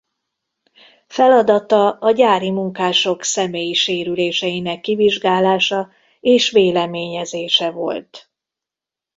Feladata 1.07 1.89
a 1.91 2.11
gyári 2.11 2.51
munkások 2.51 3.23
személyi 3.23 3.73
sérüléseinek 3.73 4.81
kivizsgálása 4.81 5.91
és 6.19 6.49
véleményezése 6.51 7.71
volt. 7.71 8.31